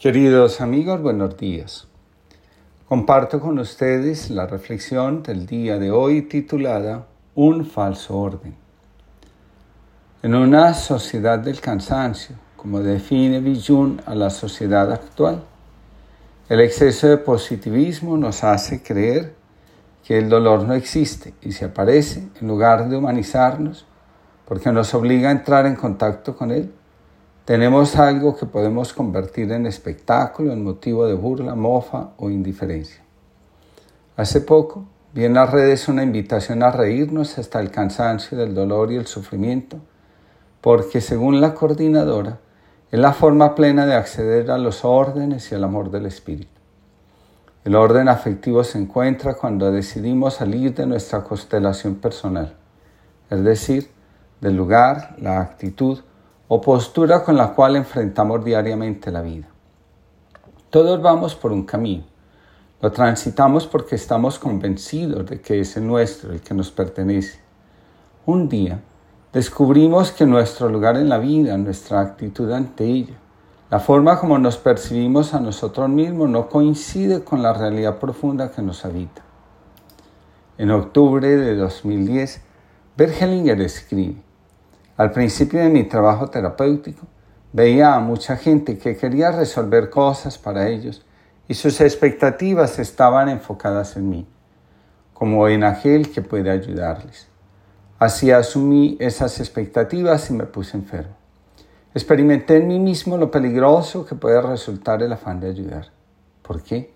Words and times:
Queridos 0.00 0.60
amigos, 0.60 1.02
buenos 1.02 1.36
días. 1.36 1.88
Comparto 2.88 3.40
con 3.40 3.58
ustedes 3.58 4.30
la 4.30 4.46
reflexión 4.46 5.24
del 5.24 5.44
día 5.44 5.76
de 5.76 5.90
hoy 5.90 6.22
titulada 6.22 7.08
Un 7.34 7.66
falso 7.66 8.16
orden. 8.16 8.54
En 10.22 10.36
una 10.36 10.72
sociedad 10.74 11.40
del 11.40 11.60
cansancio, 11.60 12.36
como 12.56 12.78
define 12.78 13.40
Bijun 13.40 14.00
a 14.06 14.14
la 14.14 14.30
sociedad 14.30 14.92
actual, 14.92 15.42
el 16.48 16.60
exceso 16.60 17.08
de 17.08 17.16
positivismo 17.16 18.16
nos 18.16 18.44
hace 18.44 18.80
creer 18.80 19.34
que 20.06 20.16
el 20.16 20.28
dolor 20.28 20.62
no 20.62 20.74
existe 20.74 21.34
y 21.42 21.50
si 21.50 21.64
aparece, 21.64 22.28
en 22.40 22.46
lugar 22.46 22.88
de 22.88 22.96
humanizarnos, 22.96 23.84
porque 24.44 24.70
nos 24.70 24.94
obliga 24.94 25.30
a 25.30 25.32
entrar 25.32 25.66
en 25.66 25.74
contacto 25.74 26.36
con 26.36 26.52
él, 26.52 26.72
tenemos 27.48 27.96
algo 27.96 28.36
que 28.36 28.44
podemos 28.44 28.92
convertir 28.92 29.50
en 29.52 29.64
espectáculo, 29.64 30.52
en 30.52 30.62
motivo 30.62 31.06
de 31.06 31.14
burla, 31.14 31.54
mofa 31.54 32.10
o 32.18 32.28
indiferencia. 32.28 33.00
Hace 34.18 34.42
poco 34.42 34.84
vi 35.14 35.24
en 35.24 35.32
las 35.32 35.50
redes 35.50 35.88
una 35.88 36.02
invitación 36.02 36.62
a 36.62 36.70
reírnos 36.70 37.38
hasta 37.38 37.60
el 37.60 37.70
cansancio 37.70 38.36
del 38.36 38.54
dolor 38.54 38.92
y 38.92 38.96
el 38.96 39.06
sufrimiento, 39.06 39.78
porque 40.60 41.00
según 41.00 41.40
la 41.40 41.54
coordinadora, 41.54 42.38
es 42.92 43.00
la 43.00 43.14
forma 43.14 43.54
plena 43.54 43.86
de 43.86 43.94
acceder 43.94 44.50
a 44.50 44.58
los 44.58 44.84
órdenes 44.84 45.50
y 45.50 45.54
al 45.54 45.64
amor 45.64 45.90
del 45.90 46.04
Espíritu. 46.04 46.60
El 47.64 47.76
orden 47.76 48.10
afectivo 48.10 48.62
se 48.62 48.76
encuentra 48.76 49.32
cuando 49.32 49.72
decidimos 49.72 50.34
salir 50.34 50.74
de 50.74 50.84
nuestra 50.84 51.24
constelación 51.24 51.94
personal, 51.94 52.56
es 53.30 53.42
decir, 53.42 53.90
del 54.42 54.54
lugar, 54.54 55.16
la 55.18 55.40
actitud, 55.40 56.00
o 56.48 56.60
postura 56.60 57.22
con 57.22 57.36
la 57.36 57.52
cual 57.52 57.76
enfrentamos 57.76 58.44
diariamente 58.44 59.12
la 59.12 59.20
vida. 59.20 59.46
Todos 60.70 61.00
vamos 61.00 61.34
por 61.34 61.52
un 61.52 61.64
camino. 61.64 62.04
Lo 62.80 62.90
transitamos 62.92 63.66
porque 63.66 63.96
estamos 63.96 64.38
convencidos 64.38 65.26
de 65.26 65.40
que 65.40 65.60
es 65.60 65.76
el 65.76 65.86
nuestro, 65.86 66.32
el 66.32 66.40
que 66.40 66.54
nos 66.54 66.70
pertenece. 66.70 67.38
Un 68.24 68.48
día 68.48 68.80
descubrimos 69.32 70.12
que 70.12 70.26
nuestro 70.26 70.68
lugar 70.68 70.96
en 70.96 71.08
la 71.08 71.18
vida, 71.18 71.56
nuestra 71.58 72.00
actitud 72.00 72.50
ante 72.52 72.84
ella, 72.84 73.16
la 73.70 73.80
forma 73.80 74.18
como 74.18 74.38
nos 74.38 74.56
percibimos 74.56 75.34
a 75.34 75.40
nosotros 75.40 75.90
mismos 75.90 76.30
no 76.30 76.48
coincide 76.48 77.22
con 77.22 77.42
la 77.42 77.52
realidad 77.52 77.98
profunda 77.98 78.50
que 78.50 78.62
nos 78.62 78.84
habita. 78.84 79.22
En 80.56 80.70
octubre 80.70 81.28
de 81.36 81.54
2010, 81.54 82.40
Bergelinger 82.96 83.60
escribe, 83.60 84.22
al 84.98 85.12
principio 85.12 85.60
de 85.60 85.68
mi 85.68 85.84
trabajo 85.84 86.26
terapéutico, 86.26 87.06
veía 87.52 87.94
a 87.94 88.00
mucha 88.00 88.36
gente 88.36 88.78
que 88.78 88.96
quería 88.96 89.30
resolver 89.30 89.90
cosas 89.90 90.38
para 90.38 90.68
ellos 90.68 91.06
y 91.46 91.54
sus 91.54 91.80
expectativas 91.80 92.80
estaban 92.80 93.28
enfocadas 93.28 93.96
en 93.96 94.10
mí, 94.10 94.26
como 95.14 95.46
en 95.46 95.62
aquel 95.62 96.10
que 96.10 96.20
puede 96.20 96.50
ayudarles. 96.50 97.28
Así 98.00 98.32
asumí 98.32 98.96
esas 98.98 99.38
expectativas 99.38 100.30
y 100.30 100.34
me 100.34 100.46
puse 100.46 100.76
enfermo. 100.76 101.14
Experimenté 101.94 102.56
en 102.56 102.66
mí 102.66 102.80
mismo 102.80 103.16
lo 103.16 103.30
peligroso 103.30 104.04
que 104.04 104.16
puede 104.16 104.42
resultar 104.42 105.00
el 105.00 105.12
afán 105.12 105.38
de 105.38 105.48
ayudar. 105.48 105.92
¿Por 106.42 106.62
qué? 106.64 106.92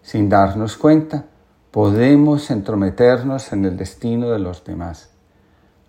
Sin 0.00 0.30
darnos 0.30 0.78
cuenta, 0.78 1.26
podemos 1.70 2.50
entrometernos 2.50 3.52
en 3.52 3.66
el 3.66 3.76
destino 3.76 4.30
de 4.30 4.38
los 4.38 4.64
demás. 4.64 5.11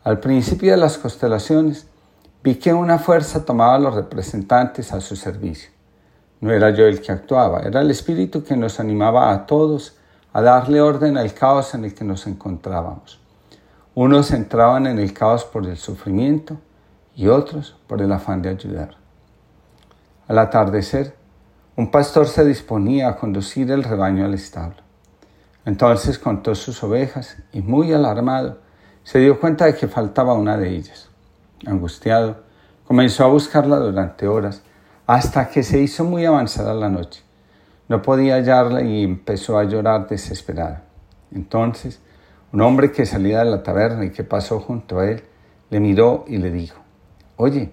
Al 0.04 0.20
principio 0.20 0.72
de 0.72 0.78
las 0.78 0.98
constelaciones, 0.98 1.88
vi 2.44 2.56
que 2.56 2.74
una 2.74 3.00
fuerza 3.00 3.46
tomaba 3.46 3.76
a 3.76 3.80
los 3.80 3.96
representantes 3.96 4.92
a 4.92 5.00
su 5.00 5.16
servicio. 5.16 5.70
No 6.42 6.52
era 6.52 6.72
yo 6.72 6.86
el 6.88 7.00
que 7.02 7.14
actuaba, 7.14 7.62
era 7.62 7.80
el 7.80 7.90
espíritu 7.90 8.44
que 8.44 8.58
nos 8.58 8.82
animaba 8.82 9.32
a 9.32 9.46
todos 9.46 9.96
a 10.34 10.42
darle 10.42 10.82
orden 10.82 11.18
al 11.18 11.34
caos 11.34 11.74
en 11.74 11.86
el 11.86 11.96
que 11.96 12.04
nos 12.04 12.28
encontrábamos. 12.28 13.22
Unos 13.96 14.32
entraban 14.32 14.88
en 14.88 15.00
el 15.00 15.14
caos 15.14 15.46
por 15.46 15.66
el 15.66 15.78
sufrimiento 15.78 16.58
y 17.16 17.28
otros 17.28 17.78
por 17.88 18.02
el 18.02 18.12
afán 18.12 18.42
de 18.42 18.50
ayudar. 18.50 18.98
Al 20.28 20.38
atardecer, 20.38 21.16
un 21.78 21.92
pastor 21.92 22.28
se 22.28 22.44
disponía 22.44 23.08
a 23.08 23.16
conducir 23.16 23.72
el 23.72 23.84
rebaño 23.84 24.26
al 24.26 24.34
establo. 24.34 24.78
Entonces 25.64 26.20
contó 26.20 26.56
sus 26.56 26.84
ovejas 26.84 27.38
y 27.54 27.62
muy 27.62 27.94
alarmado 27.94 28.63
se 29.04 29.20
dio 29.20 29.40
cuenta 29.40 29.66
de 29.66 29.76
que 29.76 29.88
faltaba 29.88 30.34
una 30.34 30.58
de 30.58 30.70
ellas. 30.70 31.10
Angustiado, 31.66 32.44
comenzó 32.88 33.26
a 33.26 33.28
buscarla 33.28 33.78
durante 33.78 34.28
horas 34.28 34.64
hasta 35.06 35.50
que 35.50 35.64
se 35.64 35.80
hizo 35.80 36.04
muy 36.06 36.26
avanzada 36.26 36.74
la 36.74 36.90
noche. 36.90 37.22
No 37.90 38.02
podía 38.02 38.36
hallarla 38.36 38.82
y 38.82 39.04
empezó 39.04 39.58
a 39.58 39.66
llorar 39.66 40.08
desesperada. 40.08 40.84
Entonces, 41.34 42.00
un 42.54 42.62
hombre 42.62 42.92
que 42.92 43.06
salía 43.06 43.40
de 43.40 43.46
la 43.46 43.64
taberna 43.64 44.06
y 44.06 44.12
que 44.12 44.24
pasó 44.24 44.60
junto 44.60 45.00
a 45.00 45.10
él, 45.10 45.24
le 45.70 45.80
miró 45.80 46.24
y 46.28 46.38
le 46.38 46.52
dijo, 46.52 46.80
Oye, 47.36 47.72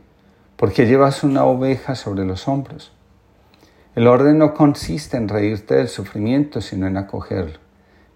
¿por 0.57 0.73
qué 0.73 0.87
llevas 0.87 1.23
una 1.23 1.45
oveja 1.45 1.95
sobre 1.95 2.25
los 2.25 2.49
hombros? 2.49 2.93
El 3.95 4.07
orden 4.07 4.39
no 4.39 4.55
consiste 4.55 5.17
en 5.17 5.29
reírte 5.29 5.75
del 5.75 5.89
sufrimiento, 5.89 6.61
sino 6.61 6.87
en 6.87 6.97
acogerlo, 6.97 7.59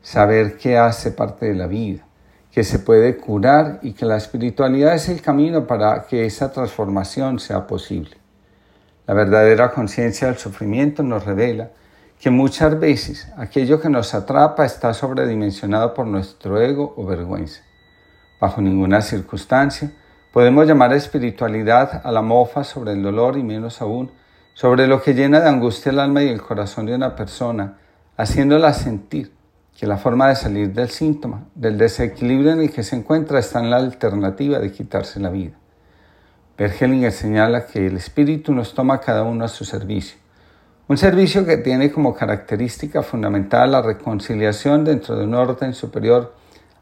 saber 0.02 0.56
que 0.56 0.78
hace 0.78 1.10
parte 1.10 1.46
de 1.46 1.54
la 1.54 1.66
vida, 1.66 2.03
que 2.54 2.62
se 2.62 2.78
puede 2.78 3.16
curar 3.16 3.80
y 3.82 3.94
que 3.94 4.06
la 4.06 4.16
espiritualidad 4.16 4.94
es 4.94 5.08
el 5.08 5.20
camino 5.20 5.66
para 5.66 6.04
que 6.04 6.24
esa 6.24 6.52
transformación 6.52 7.40
sea 7.40 7.66
posible. 7.66 8.16
La 9.08 9.14
verdadera 9.14 9.72
conciencia 9.72 10.28
del 10.28 10.36
sufrimiento 10.36 11.02
nos 11.02 11.24
revela 11.24 11.70
que 12.20 12.30
muchas 12.30 12.78
veces 12.78 13.26
aquello 13.36 13.80
que 13.80 13.90
nos 13.90 14.14
atrapa 14.14 14.64
está 14.64 14.94
sobredimensionado 14.94 15.94
por 15.94 16.06
nuestro 16.06 16.60
ego 16.60 16.94
o 16.96 17.04
vergüenza. 17.04 17.62
Bajo 18.40 18.62
ninguna 18.62 19.02
circunstancia 19.02 19.90
podemos 20.32 20.64
llamar 20.64 20.92
espiritualidad 20.92 22.02
a 22.04 22.12
la 22.12 22.22
mofa 22.22 22.62
sobre 22.62 22.92
el 22.92 23.02
dolor 23.02 23.36
y 23.36 23.42
menos 23.42 23.82
aún 23.82 24.12
sobre 24.54 24.86
lo 24.86 25.02
que 25.02 25.14
llena 25.14 25.40
de 25.40 25.48
angustia 25.48 25.90
el 25.90 25.98
alma 25.98 26.22
y 26.22 26.28
el 26.28 26.40
corazón 26.40 26.86
de 26.86 26.94
una 26.94 27.16
persona, 27.16 27.78
haciéndola 28.16 28.72
sentir 28.72 29.33
que 29.74 29.86
la 29.86 29.96
forma 29.96 30.28
de 30.28 30.36
salir 30.36 30.72
del 30.72 30.88
síntoma, 30.88 31.44
del 31.54 31.76
desequilibrio 31.76 32.52
en 32.52 32.60
el 32.60 32.70
que 32.70 32.82
se 32.82 32.96
encuentra, 32.96 33.40
está 33.40 33.58
en 33.58 33.70
la 33.70 33.76
alternativa 33.76 34.58
de 34.58 34.70
quitarse 34.70 35.18
la 35.20 35.30
vida. 35.30 35.54
Bergelinger 36.56 37.10
señala 37.10 37.66
que 37.66 37.86
el 37.86 37.96
espíritu 37.96 38.52
nos 38.52 38.74
toma 38.74 39.00
cada 39.00 39.24
uno 39.24 39.44
a 39.44 39.48
su 39.48 39.64
servicio, 39.64 40.18
un 40.86 40.98
servicio 40.98 41.44
que 41.44 41.56
tiene 41.56 41.90
como 41.90 42.14
característica 42.14 43.02
fundamental 43.02 43.72
la 43.72 43.82
reconciliación 43.82 44.84
dentro 44.84 45.16
de 45.16 45.24
un 45.24 45.34
orden 45.34 45.74
superior 45.74 46.34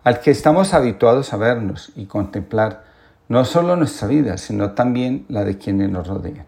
al 0.04 0.20
que 0.20 0.32
estamos 0.32 0.74
habituados 0.74 1.32
a 1.32 1.36
vernos 1.36 1.92
y 1.94 2.06
contemplar 2.06 2.84
no 3.28 3.44
solo 3.44 3.76
nuestra 3.76 4.08
vida, 4.08 4.36
sino 4.36 4.72
también 4.72 5.24
la 5.28 5.44
de 5.44 5.56
quienes 5.56 5.88
nos 5.88 6.06
rodean. 6.08 6.44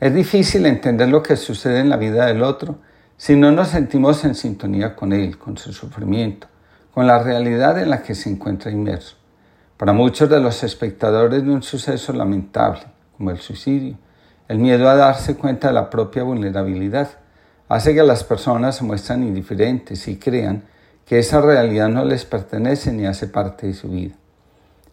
Es 0.00 0.14
difícil 0.14 0.64
entender 0.66 1.08
lo 1.08 1.22
que 1.22 1.36
sucede 1.36 1.80
en 1.80 1.88
la 1.88 1.96
vida 1.96 2.26
del 2.26 2.42
otro, 2.42 2.78
si 3.16 3.36
no 3.36 3.52
nos 3.52 3.68
sentimos 3.68 4.24
en 4.24 4.34
sintonía 4.34 4.96
con 4.96 5.12
Él, 5.12 5.38
con 5.38 5.56
su 5.56 5.72
sufrimiento, 5.72 6.48
con 6.92 7.06
la 7.06 7.22
realidad 7.22 7.78
en 7.78 7.90
la 7.90 8.02
que 8.02 8.14
se 8.14 8.30
encuentra 8.30 8.70
inmerso. 8.70 9.16
Para 9.76 9.92
muchos 9.92 10.28
de 10.28 10.40
los 10.40 10.62
espectadores 10.62 11.44
de 11.44 11.50
un 11.50 11.62
suceso 11.62 12.12
lamentable, 12.12 12.82
como 13.16 13.30
el 13.30 13.38
suicidio, 13.38 13.96
el 14.48 14.58
miedo 14.58 14.88
a 14.88 14.94
darse 14.94 15.36
cuenta 15.36 15.68
de 15.68 15.74
la 15.74 15.90
propia 15.90 16.22
vulnerabilidad 16.22 17.08
hace 17.68 17.94
que 17.94 18.02
las 18.02 18.24
personas 18.24 18.76
se 18.76 18.84
muestran 18.84 19.22
indiferentes 19.22 20.06
y 20.08 20.16
crean 20.16 20.64
que 21.06 21.18
esa 21.18 21.40
realidad 21.40 21.88
no 21.88 22.04
les 22.04 22.24
pertenece 22.24 22.92
ni 22.92 23.06
hace 23.06 23.26
parte 23.26 23.66
de 23.66 23.74
su 23.74 23.88
vida. 23.88 24.14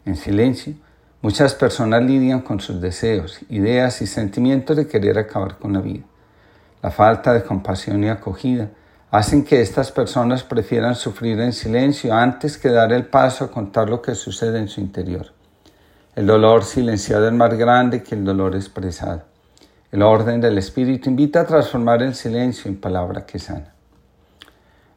En 0.05 0.15
silencio, 0.15 0.73
muchas 1.21 1.53
personas 1.53 2.03
lidian 2.03 2.41
con 2.41 2.59
sus 2.59 2.81
deseos, 2.81 3.39
ideas 3.49 4.01
y 4.01 4.07
sentimientos 4.07 4.77
de 4.77 4.87
querer 4.87 5.17
acabar 5.17 5.57
con 5.57 5.73
la 5.73 5.81
vida. 5.81 6.03
La 6.81 6.91
falta 6.91 7.33
de 7.33 7.43
compasión 7.43 8.03
y 8.03 8.09
acogida 8.09 8.69
hacen 9.11 9.43
que 9.43 9.61
estas 9.61 9.91
personas 9.91 10.43
prefieran 10.43 10.95
sufrir 10.95 11.39
en 11.39 11.53
silencio 11.53 12.13
antes 12.13 12.57
que 12.57 12.69
dar 12.69 12.93
el 12.93 13.05
paso 13.05 13.45
a 13.45 13.51
contar 13.51 13.89
lo 13.89 14.01
que 14.01 14.15
sucede 14.15 14.57
en 14.57 14.67
su 14.67 14.79
interior. 14.79 15.27
El 16.15 16.27
dolor 16.27 16.63
silenciado 16.63 17.27
es 17.27 17.33
más 17.33 17.53
grande 17.53 18.03
que 18.03 18.15
el 18.15 18.23
dolor 18.23 18.55
expresado. 18.55 19.23
El 19.91 20.01
orden 20.01 20.39
del 20.39 20.57
Espíritu 20.57 21.09
invita 21.09 21.41
a 21.41 21.45
transformar 21.45 22.01
el 22.01 22.15
silencio 22.15 22.69
en 22.71 22.79
palabra 22.79 23.25
que 23.25 23.39
sana. 23.39 23.73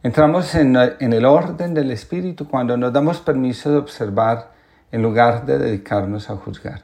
Entramos 0.04 0.54
en, 0.54 0.76
el 0.76 1.24
orden 1.24 1.74
del 1.74 1.90
Espíritu 1.90 2.48
cuando 2.48 2.76
nos 2.76 2.92
damos 2.92 3.20
permiso 3.20 3.70
de 3.70 3.78
observar 3.78 4.52
en 4.92 5.02
lugar 5.02 5.46
de 5.46 5.58
dedicarnos 5.58 6.30
a 6.30 6.36
juzgar. 6.36 6.82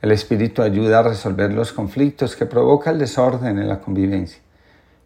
El 0.00 0.12
Espíritu 0.12 0.62
ayuda 0.62 1.00
a 1.00 1.02
resolver 1.02 1.52
los 1.52 1.72
conflictos 1.72 2.36
que 2.36 2.46
provoca 2.46 2.90
el 2.90 3.00
desorden 3.00 3.58
en 3.58 3.68
la 3.68 3.80
convivencia. 3.80 4.40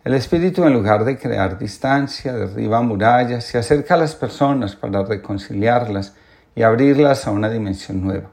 El 0.04 0.12
Espíritu, 0.12 0.64
en 0.64 0.74
lugar 0.74 1.04
de 1.04 1.16
crear 1.16 1.58
distancia, 1.58 2.34
derriba 2.34 2.82
murallas, 2.82 3.44
se 3.44 3.56
acerca 3.56 3.94
a 3.94 3.96
las 3.98 4.14
personas 4.14 4.76
para 4.76 5.02
reconciliarlas 5.02 6.14
y 6.54 6.62
abrirlas 6.62 7.26
a 7.26 7.30
una 7.30 7.48
dimensión 7.48 8.02
nueva. 8.02 8.28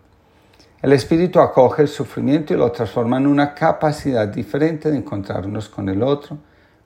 El 0.82 0.92
Espíritu 0.92 1.40
acoge 1.40 1.84
el 1.84 1.88
sufrimiento 1.88 2.54
y 2.54 2.58
lo 2.58 2.72
transforma 2.72 3.18
en 3.18 3.28
una 3.28 3.54
capacidad 3.54 4.28
diferente 4.28 4.92
de 4.92 4.98
encontrarnos 4.98 5.70
con 5.70 5.88
el 5.88 6.04
otro, 6.04 6.40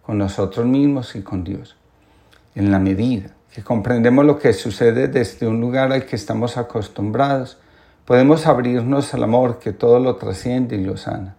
con 0.05 0.19
nosotros 0.19 0.67
mismos 0.67 1.15
y 1.15 1.23
con 1.23 1.43
Dios. 1.43 1.77
En 2.53 2.69
la 2.71 2.77
medida 2.77 3.31
que 3.51 3.63
comprendemos 3.63 4.25
lo 4.25 4.37
que 4.37 4.53
sucede 4.53 5.07
desde 5.07 5.47
un 5.47 5.59
lugar 5.61 5.91
al 5.91 6.05
que 6.05 6.15
estamos 6.15 6.57
acostumbrados, 6.57 7.57
podemos 8.05 8.47
abrirnos 8.47 9.13
al 9.13 9.23
amor 9.23 9.59
que 9.59 9.71
todo 9.71 9.99
lo 9.99 10.15
trasciende 10.17 10.75
y 10.75 10.83
lo 10.83 10.97
sana. 10.97 11.35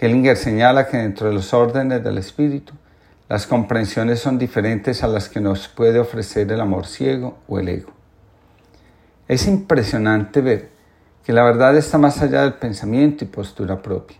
Hellinger 0.00 0.36
señala 0.36 0.86
que 0.86 0.96
dentro 0.96 1.28
de 1.28 1.34
los 1.34 1.52
órdenes 1.54 2.04
del 2.04 2.18
Espíritu, 2.18 2.74
las 3.28 3.46
comprensiones 3.46 4.20
son 4.20 4.38
diferentes 4.38 5.02
a 5.02 5.08
las 5.08 5.28
que 5.28 5.40
nos 5.40 5.68
puede 5.68 5.98
ofrecer 5.98 6.50
el 6.52 6.60
amor 6.60 6.86
ciego 6.86 7.38
o 7.48 7.58
el 7.58 7.68
ego. 7.68 7.92
Es 9.26 9.46
impresionante 9.46 10.40
ver 10.40 10.70
que 11.24 11.32
la 11.32 11.42
verdad 11.42 11.76
está 11.76 11.98
más 11.98 12.22
allá 12.22 12.42
del 12.42 12.54
pensamiento 12.54 13.24
y 13.24 13.28
postura 13.28 13.82
propia. 13.82 14.16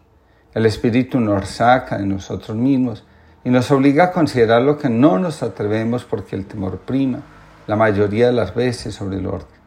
El 0.53 0.67
Espíritu 0.67 1.21
nos 1.21 1.49
saca 1.49 1.97
de 1.97 2.07
nosotros 2.07 2.57
mismos 2.57 3.05
y 3.45 3.51
nos 3.51 3.71
obliga 3.71 4.05
a 4.05 4.13
considerar 4.13 4.61
lo 4.63 4.77
que 4.77 4.91
no 4.91 5.19
nos 5.19 5.43
atrevemos 5.43 6.05
porque 6.05 6.37
el 6.37 6.47
temor 6.47 6.81
prima 6.81 7.21
la 7.67 7.77
mayoría 7.77 8.27
de 8.27 8.33
las 8.33 8.55
veces 8.55 8.95
sobre 8.95 9.19
el 9.19 9.27
orden. 9.27 9.58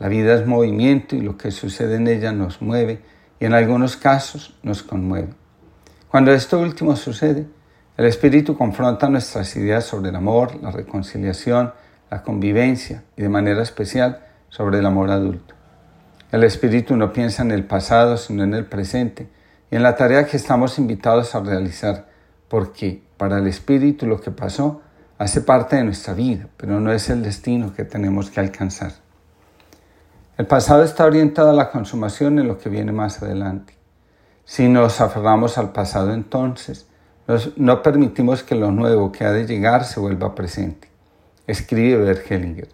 La 0.00 0.08
vida 0.08 0.34
es 0.34 0.46
movimiento 0.46 1.14
y 1.14 1.20
lo 1.20 1.36
que 1.36 1.50
sucede 1.50 1.96
en 1.96 2.08
ella 2.08 2.32
nos 2.32 2.62
mueve 2.62 3.02
y 3.38 3.44
en 3.44 3.52
algunos 3.52 3.98
casos 3.98 4.56
nos 4.62 4.82
conmueve. 4.82 5.34
Cuando 6.08 6.32
esto 6.32 6.58
último 6.58 6.96
sucede, 6.96 7.46
el 7.98 8.06
Espíritu 8.06 8.56
confronta 8.56 9.10
nuestras 9.10 9.54
ideas 9.56 9.84
sobre 9.84 10.08
el 10.08 10.16
amor, 10.16 10.56
la 10.62 10.70
reconciliación, 10.70 11.74
la 12.10 12.22
convivencia 12.22 13.04
y 13.14 13.20
de 13.20 13.28
manera 13.28 13.62
especial 13.62 14.26
sobre 14.48 14.78
el 14.78 14.86
amor 14.86 15.10
adulto. 15.10 15.54
El 16.32 16.44
Espíritu 16.44 16.96
no 16.96 17.12
piensa 17.12 17.42
en 17.42 17.50
el 17.50 17.64
pasado, 17.64 18.16
sino 18.16 18.42
en 18.42 18.54
el 18.54 18.64
presente 18.64 19.28
y 19.70 19.76
en 19.76 19.82
la 19.82 19.96
tarea 19.96 20.24
que 20.24 20.38
estamos 20.38 20.78
invitados 20.78 21.34
a 21.34 21.40
realizar, 21.40 22.08
porque 22.48 23.02
para 23.18 23.36
el 23.36 23.46
Espíritu 23.46 24.06
lo 24.06 24.18
que 24.22 24.30
pasó 24.30 24.80
hace 25.18 25.42
parte 25.42 25.76
de 25.76 25.84
nuestra 25.84 26.14
vida, 26.14 26.48
pero 26.56 26.80
no 26.80 26.90
es 26.90 27.10
el 27.10 27.22
destino 27.22 27.74
que 27.74 27.84
tenemos 27.84 28.30
que 28.30 28.40
alcanzar. 28.40 28.92
El 30.40 30.46
pasado 30.46 30.82
está 30.84 31.04
orientado 31.04 31.50
a 31.50 31.52
la 31.52 31.70
consumación 31.70 32.38
en 32.38 32.48
lo 32.48 32.56
que 32.56 32.70
viene 32.70 32.92
más 32.92 33.22
adelante. 33.22 33.74
Si 34.46 34.70
nos 34.70 35.02
aferramos 35.02 35.58
al 35.58 35.70
pasado 35.72 36.14
entonces, 36.14 36.86
no 37.56 37.82
permitimos 37.82 38.42
que 38.42 38.54
lo 38.54 38.70
nuevo 38.70 39.12
que 39.12 39.26
ha 39.26 39.32
de 39.32 39.44
llegar 39.44 39.84
se 39.84 40.00
vuelva 40.00 40.34
presente. 40.34 40.88
Escribe 41.46 42.02
Bert 42.02 42.32
Hellinger. 42.32 42.68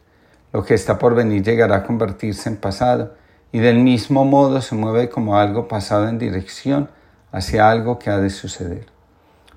Lo 0.52 0.64
que 0.64 0.74
está 0.74 0.96
por 0.96 1.16
venir 1.16 1.42
llegará 1.42 1.78
a 1.78 1.82
convertirse 1.82 2.48
en 2.48 2.56
pasado 2.56 3.14
y 3.50 3.58
del 3.58 3.80
mismo 3.80 4.24
modo 4.24 4.60
se 4.60 4.76
mueve 4.76 5.08
como 5.08 5.36
algo 5.36 5.66
pasado 5.66 6.06
en 6.08 6.20
dirección 6.20 6.88
hacia 7.32 7.68
algo 7.68 7.98
que 7.98 8.10
ha 8.10 8.18
de 8.18 8.30
suceder. 8.30 8.86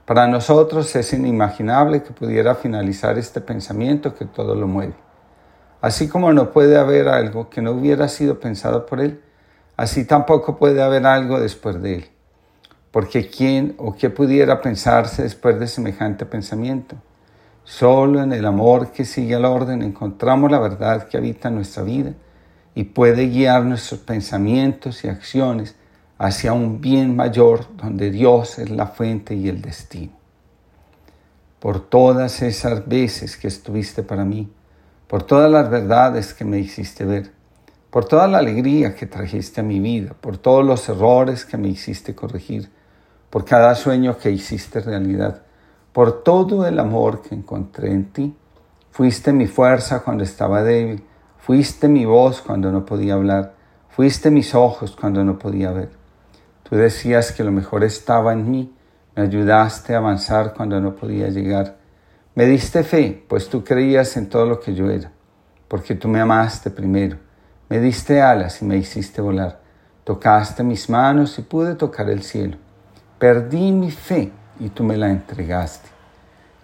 Para 0.06 0.26
nosotros 0.26 0.96
es 0.96 1.14
inimaginable 1.14 2.02
que 2.02 2.12
pudiera 2.12 2.56
finalizar 2.56 3.20
este 3.20 3.40
pensamiento 3.40 4.16
que 4.16 4.26
todo 4.26 4.56
lo 4.56 4.66
mueve. 4.66 4.96
Así 5.82 6.08
como 6.08 6.34
no 6.34 6.52
puede 6.52 6.78
haber 6.78 7.08
algo 7.08 7.50
que 7.50 7.62
no 7.62 7.72
hubiera 7.72 8.08
sido 8.08 8.40
pensado 8.40 8.86
por 8.86 9.00
él, 9.00 9.22
así 9.78 10.06
tampoco 10.06 10.58
puede 10.58 10.82
haber 10.82 11.06
algo 11.06 11.40
después 11.40 11.82
de 11.82 11.96
él 11.96 12.10
porque 12.92 13.30
quién 13.30 13.76
o 13.78 13.96
qué 13.96 14.10
pudiera 14.10 14.62
pensarse 14.62 15.24
después 15.24 15.60
de 15.60 15.68
semejante 15.68 16.26
pensamiento. 16.26 16.96
Solo 17.64 18.22
en 18.22 18.34
el 18.34 18.46
amor 18.46 18.92
que 18.92 19.06
sigue 19.06 19.36
al 19.36 19.46
orden 19.46 19.84
encontramos 19.84 20.50
la 20.50 20.60
verdad 20.60 21.08
que 21.08 21.18
habita 21.18 21.50
en 21.50 21.56
nuestra 21.56 21.84
vida 21.84 22.14
y 22.74 22.86
puede 22.86 23.28
guiar 23.28 23.64
nuestros 23.64 24.00
pensamientos 24.00 25.04
y 25.04 25.10
acciones 25.10 25.76
hacia 26.18 26.54
un 26.54 26.82
bien 26.82 27.16
mayor 27.16 27.66
donde 27.78 28.10
Dios 28.10 28.58
es 28.58 28.70
la 28.70 28.88
fuente 28.88 29.36
y 29.36 29.50
el 29.50 29.62
destino. 29.62 30.14
Por 31.60 31.88
todas 31.88 32.42
esas 32.42 32.88
veces 32.88 33.38
que 33.38 33.48
estuviste 33.48 34.02
para 34.02 34.26
mí, 34.26 34.50
por 35.10 35.24
todas 35.24 35.52
las 35.52 35.72
verdades 35.72 36.36
que 36.36 36.46
me 36.46 36.60
hiciste 36.60 37.04
ver, 37.04 37.32
por 37.90 38.06
toda 38.06 38.28
la 38.28 38.38
alegría 38.38 38.94
que 38.94 39.08
trajiste 39.08 39.60
a 39.60 39.64
mi 39.64 39.80
vida, 39.80 40.14
por 40.22 40.38
todos 40.38 40.64
los 40.64 40.88
errores 40.88 41.46
que 41.46 41.58
me 41.58 41.68
hiciste 41.68 42.14
corregir, 42.14 42.70
por 43.32 43.44
cada 43.44 43.74
sueño 43.74 44.20
que 44.20 44.30
hiciste 44.30 44.82
realidad, 44.82 45.42
por 45.94 46.22
todo 46.22 46.68
el 46.68 46.78
amor 46.78 47.24
que 47.24 47.34
encontré 47.34 47.92
en 47.92 48.14
ti. 48.14 48.38
Fuiste 48.92 49.34
mi 49.34 49.48
fuerza 49.48 50.02
cuando 50.04 50.24
estaba 50.24 50.62
débil, 50.62 51.04
fuiste 51.40 51.88
mi 51.88 52.06
voz 52.06 52.42
cuando 52.42 52.72
no 52.72 52.86
podía 52.86 53.16
hablar, 53.16 53.56
fuiste 53.90 54.30
mis 54.30 54.54
ojos 54.54 54.96
cuando 54.96 55.24
no 55.24 55.40
podía 55.40 55.72
ver. 55.72 55.90
Tú 56.62 56.76
decías 56.76 57.32
que 57.32 57.44
lo 57.44 57.52
mejor 57.52 57.84
estaba 57.84 58.32
en 58.32 58.52
mí, 58.52 58.76
me 59.16 59.24
ayudaste 59.24 59.96
a 59.96 59.98
avanzar 59.98 60.54
cuando 60.54 60.80
no 60.80 60.96
podía 60.96 61.30
llegar. 61.30 61.79
Me 62.40 62.46
diste 62.46 62.86
fe, 62.86 63.22
pues 63.28 63.50
tú 63.50 63.66
creías 63.66 64.16
en 64.16 64.30
todo 64.30 64.46
lo 64.46 64.62
que 64.62 64.74
yo 64.74 64.90
era, 64.90 65.12
porque 65.68 65.94
tú 65.94 66.08
me 66.08 66.22
amaste 66.22 66.70
primero. 66.70 67.18
Me 67.68 67.82
diste 67.82 68.22
alas 68.22 68.62
y 68.62 68.66
me 68.66 68.78
hiciste 68.78 69.20
volar. 69.20 69.60
Tocaste 70.06 70.64
mis 70.64 70.90
manos 70.90 71.38
y 71.38 71.42
pude 71.42 71.76
tocar 71.76 72.10
el 72.10 72.24
cielo. 72.24 72.56
Perdí 73.18 73.74
mi 73.74 73.92
fe 73.92 74.32
y 74.58 74.70
tú 74.70 74.86
me 74.86 74.96
la 74.96 75.10
entregaste. 75.10 75.90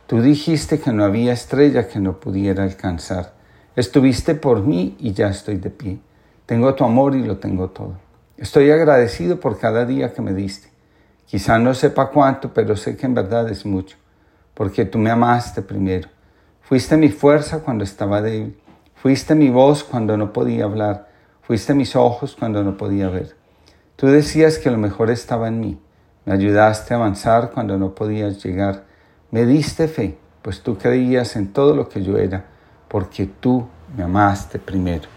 Tú 0.08 0.22
dijiste 0.22 0.80
que 0.80 0.94
no 0.94 1.04
había 1.04 1.34
estrella 1.34 1.90
que 1.90 2.00
no 2.00 2.22
pudiera 2.22 2.64
alcanzar. 2.64 3.34
Estuviste 3.76 4.34
por 4.34 4.62
mí 4.62 4.96
y 4.98 5.12
ya 5.12 5.28
estoy 5.28 5.58
de 5.58 5.72
pie. 5.72 6.00
Tengo 6.46 6.74
tu 6.74 6.86
amor 6.86 7.18
y 7.18 7.26
lo 7.26 7.40
tengo 7.40 7.72
todo. 7.72 7.98
Estoy 8.38 8.72
agradecido 8.72 9.42
por 9.42 9.60
cada 9.60 9.86
día 9.86 10.14
que 10.14 10.22
me 10.22 10.34
diste. 10.34 10.70
Quizá 11.26 11.60
no 11.60 11.74
sepa 11.74 12.12
cuánto, 12.12 12.54
pero 12.54 12.78
sé 12.78 12.96
que 12.96 13.08
en 13.08 13.14
verdad 13.14 13.50
es 13.50 13.66
mucho, 13.66 13.98
porque 14.56 14.86
tú 14.86 14.98
me 14.98 15.12
amaste 15.12 15.62
primero. 15.62 16.10
Fuiste 16.64 16.98
mi 16.98 17.10
fuerza 17.10 17.60
cuando 17.60 17.84
estaba 17.84 18.24
débil. 18.24 18.58
Fuiste 18.96 19.36
mi 19.36 19.50
voz 19.50 19.84
cuando 19.84 20.18
no 20.18 20.34
podía 20.34 20.64
hablar. 20.64 21.10
Fuiste 21.44 21.76
mis 21.76 21.96
ojos 21.96 22.36
cuando 22.36 22.64
no 22.64 22.76
podía 22.76 23.10
ver. 23.10 23.36
Tú 23.96 24.08
decías 24.08 24.58
que 24.58 24.72
lo 24.72 24.80
mejor 24.80 25.12
estaba 25.12 25.48
en 25.48 25.60
mí 25.60 25.80
me 26.26 26.34
ayudaste 26.34 26.94
a 26.94 26.98
avanzar 26.98 27.52
cuando 27.52 27.78
no 27.78 27.94
podías 27.94 28.44
llegar. 28.44 28.84
Me 29.30 29.46
diste 29.46 29.88
fe, 29.88 30.18
pues 30.42 30.62
tú 30.62 30.78
creías 30.78 31.36
en 31.36 31.54
todo 31.54 31.76
lo 31.76 31.88
que 31.88 32.04
yo 32.04 32.18
era, 32.18 32.46
porque 32.88 33.28
tú 33.28 33.68
me 33.96 34.04
amaste 34.04 34.58
primero. 34.58 35.08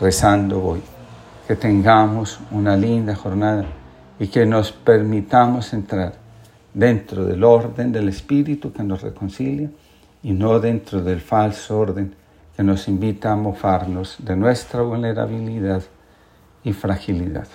Rezando 0.00 0.58
voy. 0.58 0.82
Que 1.46 1.56
tengamos 1.56 2.40
una 2.50 2.76
linda 2.76 3.14
jornada 3.14 3.64
y 4.18 4.28
que 4.28 4.44
nos 4.44 4.72
permitamos 4.72 5.72
entrar 5.72 6.14
dentro 6.74 7.24
del 7.24 7.42
orden 7.44 7.92
del 7.92 8.08
Espíritu 8.08 8.72
que 8.72 8.82
nos 8.82 9.02
reconcilia 9.02 9.70
y 10.22 10.32
no 10.32 10.60
dentro 10.60 11.02
del 11.02 11.20
falso 11.20 11.78
orden 11.78 12.14
que 12.56 12.62
nos 12.62 12.88
invita 12.88 13.32
a 13.32 13.36
mofarnos 13.36 14.16
de 14.18 14.36
nuestra 14.36 14.82
vulnerabilidad 14.82 15.82
y 16.62 16.72
fragilidad. 16.72 17.48